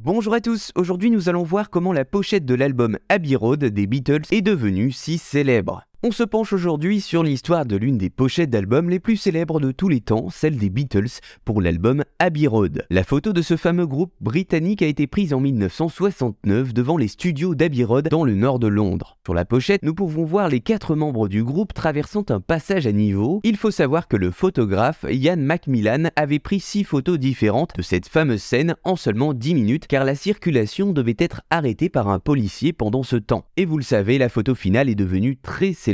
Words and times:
Bonjour 0.00 0.32
à 0.32 0.40
tous, 0.40 0.70
aujourd'hui 0.76 1.10
nous 1.10 1.28
allons 1.28 1.42
voir 1.42 1.70
comment 1.70 1.92
la 1.92 2.04
pochette 2.04 2.44
de 2.44 2.54
l'album 2.54 2.98
Abbey 3.08 3.34
Road 3.34 3.64
des 3.64 3.88
Beatles 3.88 4.22
est 4.30 4.42
devenue 4.42 4.92
si 4.92 5.18
célèbre. 5.18 5.87
On 6.04 6.12
se 6.12 6.22
penche 6.22 6.52
aujourd'hui 6.52 7.00
sur 7.00 7.24
l'histoire 7.24 7.66
de 7.66 7.74
l'une 7.74 7.98
des 7.98 8.08
pochettes 8.08 8.50
d'albums 8.50 8.88
les 8.88 9.00
plus 9.00 9.16
célèbres 9.16 9.58
de 9.58 9.72
tous 9.72 9.88
les 9.88 10.00
temps, 10.00 10.30
celle 10.30 10.56
des 10.56 10.70
Beatles, 10.70 11.18
pour 11.44 11.60
l'album 11.60 12.04
Abbey 12.20 12.46
Road. 12.46 12.86
La 12.88 13.02
photo 13.02 13.32
de 13.32 13.42
ce 13.42 13.56
fameux 13.56 13.88
groupe 13.88 14.12
britannique 14.20 14.80
a 14.80 14.86
été 14.86 15.08
prise 15.08 15.34
en 15.34 15.40
1969 15.40 16.72
devant 16.72 16.98
les 16.98 17.08
studios 17.08 17.56
d'Abbey 17.56 17.82
Road 17.82 18.06
dans 18.10 18.22
le 18.22 18.36
nord 18.36 18.60
de 18.60 18.68
Londres. 18.68 19.18
Sur 19.26 19.34
la 19.34 19.44
pochette, 19.44 19.82
nous 19.82 19.92
pouvons 19.92 20.24
voir 20.24 20.48
les 20.48 20.60
quatre 20.60 20.94
membres 20.94 21.26
du 21.26 21.42
groupe 21.42 21.74
traversant 21.74 22.24
un 22.28 22.38
passage 22.38 22.86
à 22.86 22.92
niveau. 22.92 23.40
Il 23.42 23.56
faut 23.56 23.72
savoir 23.72 24.06
que 24.06 24.16
le 24.16 24.30
photographe 24.30 25.04
Ian 25.10 25.38
Macmillan 25.38 26.10
avait 26.14 26.38
pris 26.38 26.60
six 26.60 26.84
photos 26.84 27.18
différentes 27.18 27.72
de 27.76 27.82
cette 27.82 28.06
fameuse 28.06 28.40
scène 28.40 28.76
en 28.84 28.94
seulement 28.94 29.34
10 29.34 29.52
minutes 29.52 29.88
car 29.88 30.04
la 30.04 30.14
circulation 30.14 30.92
devait 30.92 31.16
être 31.18 31.42
arrêtée 31.50 31.88
par 31.88 32.06
un 32.06 32.20
policier 32.20 32.72
pendant 32.72 33.02
ce 33.02 33.16
temps. 33.16 33.46
Et 33.56 33.64
vous 33.64 33.78
le 33.78 33.82
savez, 33.82 34.16
la 34.18 34.28
photo 34.28 34.54
finale 34.54 34.88
est 34.88 34.94
devenue 34.94 35.36
très 35.36 35.72
célèbre 35.72 35.87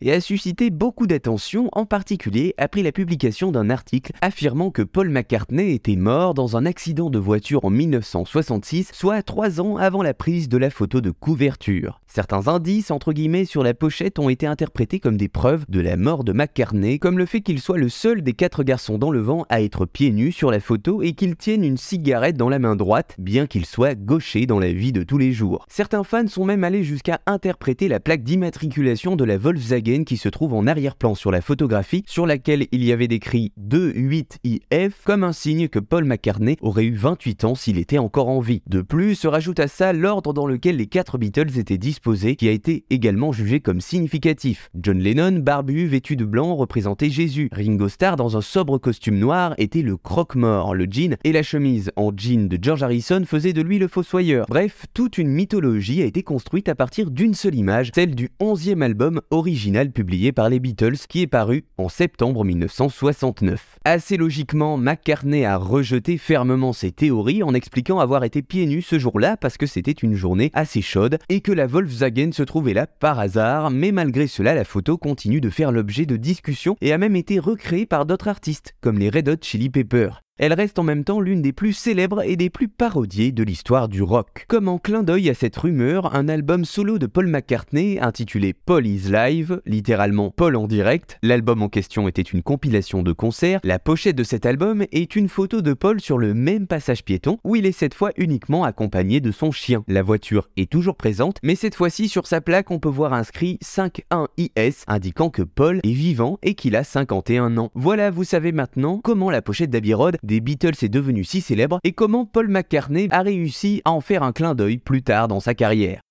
et 0.00 0.12
a 0.12 0.20
suscité 0.20 0.68
beaucoup 0.68 1.06
d'attention, 1.06 1.70
en 1.72 1.86
particulier 1.86 2.54
après 2.58 2.82
la 2.82 2.92
publication 2.92 3.50
d'un 3.50 3.70
article 3.70 4.12
affirmant 4.20 4.70
que 4.70 4.82
Paul 4.82 5.08
McCartney 5.08 5.72
était 5.72 5.96
mort 5.96 6.34
dans 6.34 6.56
un 6.56 6.66
accident 6.66 7.08
de 7.08 7.18
voiture 7.18 7.64
en 7.64 7.70
1966, 7.70 8.90
soit 8.92 9.22
trois 9.22 9.60
ans 9.60 9.76
avant 9.76 10.02
la 10.02 10.12
prise 10.12 10.50
de 10.50 10.58
la 10.58 10.68
photo 10.68 11.00
de 11.00 11.10
couverture. 11.10 12.00
Certains 12.06 12.48
indices, 12.48 12.90
entre 12.90 13.12
guillemets, 13.12 13.46
sur 13.46 13.62
la 13.62 13.74
pochette 13.74 14.18
ont 14.18 14.28
été 14.28 14.46
interprétés 14.46 15.00
comme 15.00 15.16
des 15.16 15.28
preuves 15.28 15.64
de 15.68 15.80
la 15.80 15.96
mort 15.96 16.24
de 16.24 16.32
McCartney, 16.32 16.98
comme 16.98 17.18
le 17.18 17.26
fait 17.26 17.40
qu'il 17.40 17.60
soit 17.60 17.78
le 17.78 17.88
seul 17.88 18.22
des 18.22 18.34
quatre 18.34 18.62
garçons 18.64 18.98
dans 18.98 19.10
le 19.10 19.20
vent 19.20 19.46
à 19.48 19.62
être 19.62 19.86
pieds 19.86 20.10
nus 20.10 20.32
sur 20.32 20.50
la 20.50 20.60
photo 20.60 21.00
et 21.02 21.12
qu'il 21.12 21.36
tienne 21.36 21.64
une 21.64 21.76
cigarette 21.78 22.36
dans 22.36 22.48
la 22.50 22.58
main 22.58 22.76
droite, 22.76 23.14
bien 23.18 23.46
qu'il 23.46 23.64
soit 23.64 23.94
gaucher 23.94 24.46
dans 24.46 24.58
la 24.58 24.72
vie 24.72 24.92
de 24.92 25.02
tous 25.02 25.18
les 25.18 25.32
jours. 25.32 25.64
Certains 25.68 26.04
fans 26.04 26.26
sont 26.26 26.44
même 26.44 26.64
allés 26.64 26.84
jusqu'à 26.84 27.20
interpréter 27.26 27.88
la 27.88 28.00
plaque 28.00 28.22
d'immatriculation 28.22 29.16
de 29.16 29.24
la 29.24 29.37
Volkswagen 29.38 30.04
qui 30.04 30.16
se 30.16 30.28
trouve 30.28 30.54
en 30.54 30.66
arrière-plan 30.66 31.14
sur 31.14 31.30
la 31.30 31.40
photographie, 31.40 32.02
sur 32.06 32.26
laquelle 32.26 32.66
il 32.72 32.84
y 32.84 32.92
avait 32.92 33.08
décrit 33.08 33.52
28IF 33.60 34.92
comme 35.04 35.24
un 35.24 35.32
signe 35.32 35.68
que 35.68 35.78
Paul 35.78 36.04
McCartney 36.04 36.56
aurait 36.60 36.84
eu 36.84 36.94
28 36.94 37.44
ans 37.44 37.54
s'il 37.54 37.78
était 37.78 37.98
encore 37.98 38.28
en 38.28 38.40
vie. 38.40 38.62
De 38.66 38.82
plus, 38.82 39.14
se 39.14 39.28
rajoute 39.28 39.60
à 39.60 39.68
ça 39.68 39.92
l'ordre 39.92 40.32
dans 40.32 40.46
lequel 40.46 40.76
les 40.76 40.86
quatre 40.86 41.18
Beatles 41.18 41.58
étaient 41.58 41.78
disposés, 41.78 42.36
qui 42.36 42.48
a 42.48 42.52
été 42.52 42.84
également 42.90 43.32
jugé 43.32 43.60
comme 43.60 43.80
significatif. 43.80 44.70
John 44.74 44.98
Lennon, 44.98 45.38
barbu, 45.40 45.86
vêtu 45.86 46.16
de 46.16 46.24
blanc, 46.24 46.54
représentait 46.54 47.10
Jésus. 47.10 47.48
Ringo 47.52 47.88
Starr, 47.88 48.16
dans 48.16 48.36
un 48.36 48.40
sobre 48.40 48.78
costume 48.78 49.18
noir, 49.18 49.54
était 49.58 49.82
le 49.82 49.96
croque-mort. 49.96 50.74
Le 50.74 50.86
jean 50.90 51.16
et 51.24 51.32
la 51.32 51.42
chemise 51.42 51.90
en 51.96 52.10
jean 52.16 52.48
de 52.48 52.58
George 52.60 52.82
Harrison 52.82 53.22
faisaient 53.24 53.52
de 53.52 53.62
lui 53.62 53.78
le 53.78 53.88
fossoyeur. 53.88 54.46
Bref, 54.48 54.86
toute 54.94 55.18
une 55.18 55.28
mythologie 55.28 56.02
a 56.02 56.06
été 56.06 56.22
construite 56.22 56.68
à 56.68 56.74
partir 56.74 57.10
d'une 57.10 57.34
seule 57.34 57.54
image, 57.54 57.90
celle 57.94 58.14
du 58.14 58.30
11e 58.40 58.82
album 58.82 59.20
original 59.30 59.90
publié 59.90 60.32
par 60.32 60.48
les 60.48 60.60
Beatles 60.60 60.96
qui 61.08 61.22
est 61.22 61.26
paru 61.26 61.64
en 61.76 61.88
septembre 61.88 62.44
1969. 62.44 63.78
Assez 63.84 64.16
logiquement, 64.16 64.76
McCartney 64.76 65.44
a 65.44 65.56
rejeté 65.56 66.18
fermement 66.18 66.72
ces 66.72 66.92
théories 66.92 67.42
en 67.42 67.54
expliquant 67.54 67.98
avoir 67.98 68.24
été 68.24 68.42
pieds 68.42 68.66
nus 68.66 68.82
ce 68.82 68.98
jour-là 68.98 69.36
parce 69.36 69.56
que 69.56 69.66
c'était 69.66 69.92
une 69.92 70.14
journée 70.14 70.50
assez 70.54 70.82
chaude 70.82 71.18
et 71.28 71.40
que 71.40 71.52
la 71.52 71.66
Volkswagen 71.66 72.32
se 72.32 72.42
trouvait 72.42 72.74
là 72.74 72.86
par 72.86 73.18
hasard, 73.18 73.70
mais 73.70 73.92
malgré 73.92 74.26
cela, 74.26 74.54
la 74.54 74.64
photo 74.64 74.98
continue 74.98 75.40
de 75.40 75.50
faire 75.50 75.72
l'objet 75.72 76.06
de 76.06 76.16
discussions 76.16 76.76
et 76.80 76.92
a 76.92 76.98
même 76.98 77.16
été 77.16 77.38
recréée 77.38 77.86
par 77.86 78.06
d'autres 78.06 78.28
artistes 78.28 78.74
comme 78.80 78.98
les 78.98 79.10
Red 79.10 79.28
Hot 79.28 79.42
Chili 79.42 79.70
Peppers 79.70 80.22
elle 80.38 80.52
reste 80.52 80.78
en 80.78 80.84
même 80.84 81.04
temps 81.04 81.20
l'une 81.20 81.42
des 81.42 81.52
plus 81.52 81.72
célèbres 81.72 82.22
et 82.22 82.36
des 82.36 82.48
plus 82.48 82.68
parodiées 82.68 83.32
de 83.32 83.42
l'histoire 83.42 83.88
du 83.88 84.02
rock. 84.02 84.44
Comme 84.48 84.68
en 84.68 84.78
clin 84.78 85.02
d'œil 85.02 85.28
à 85.30 85.34
cette 85.34 85.56
rumeur, 85.56 86.14
un 86.14 86.28
album 86.28 86.64
solo 86.64 86.98
de 86.98 87.06
Paul 87.06 87.26
McCartney 87.26 87.98
intitulé 88.00 88.52
Paul 88.52 88.86
is 88.86 89.10
Live, 89.10 89.60
littéralement 89.66 90.30
Paul 90.30 90.56
en 90.56 90.68
direct, 90.68 91.18
l'album 91.22 91.62
en 91.62 91.68
question 91.68 92.06
était 92.06 92.22
une 92.22 92.42
compilation 92.42 93.02
de 93.02 93.12
concerts, 93.12 93.60
la 93.64 93.80
pochette 93.80 94.16
de 94.16 94.22
cet 94.22 94.46
album 94.46 94.84
est 94.92 95.16
une 95.16 95.28
photo 95.28 95.60
de 95.60 95.72
Paul 95.72 96.00
sur 96.00 96.18
le 96.18 96.34
même 96.34 96.66
passage 96.66 97.04
piéton 97.04 97.38
où 97.42 97.56
il 97.56 97.66
est 97.66 97.72
cette 97.72 97.94
fois 97.94 98.12
uniquement 98.16 98.62
accompagné 98.62 99.20
de 99.20 99.32
son 99.32 99.50
chien. 99.50 99.82
La 99.88 100.02
voiture 100.02 100.48
est 100.56 100.70
toujours 100.70 100.96
présente, 100.96 101.38
mais 101.42 101.56
cette 101.56 101.74
fois-ci 101.74 102.08
sur 102.08 102.26
sa 102.26 102.40
plaque 102.40 102.70
on 102.70 102.78
peut 102.78 102.88
voir 102.88 103.12
inscrit 103.12 103.58
51IS 103.64 104.84
indiquant 104.86 105.30
que 105.30 105.42
Paul 105.42 105.80
est 105.82 105.92
vivant 105.92 106.38
et 106.42 106.54
qu'il 106.54 106.76
a 106.76 106.84
51 106.84 107.56
ans. 107.56 107.70
Voilà, 107.74 108.10
vous 108.10 108.24
savez 108.24 108.52
maintenant 108.52 109.00
comment 109.02 109.30
la 109.30 109.42
pochette 109.42 109.70
d'Abbey 109.70 109.94
Road 109.94 110.16
des 110.28 110.40
Beatles 110.40 110.84
est 110.84 110.90
devenue 110.90 111.24
si 111.24 111.40
célèbre 111.40 111.80
et 111.84 111.92
comment 111.92 112.26
Paul 112.26 112.48
McCartney 112.48 113.08
a 113.10 113.22
réussi 113.22 113.80
à 113.86 113.92
en 113.92 114.02
faire 114.02 114.22
un 114.22 114.32
clin 114.32 114.54
d'œil 114.54 114.76
plus 114.76 115.02
tard 115.02 115.26
dans 115.26 115.40
sa 115.40 115.54
carrière. 115.54 116.02